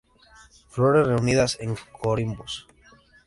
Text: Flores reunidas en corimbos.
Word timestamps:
Flores 0.69 1.05
reunidas 1.05 1.57
en 1.59 1.77
corimbos. 2.01 2.67